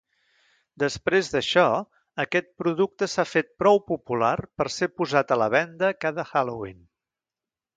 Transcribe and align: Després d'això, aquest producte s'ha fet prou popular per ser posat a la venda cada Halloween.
Després 0.83 1.27
d'això, 1.33 1.65
aquest 2.23 2.49
producte 2.63 3.09
s'ha 3.11 3.27
fet 3.33 3.51
prou 3.65 3.79
popular 3.91 4.33
per 4.61 4.67
ser 4.79 4.91
posat 5.03 5.35
a 5.37 5.39
la 5.43 5.51
venda 5.57 5.93
cada 6.07 6.27
Halloween. 6.33 6.83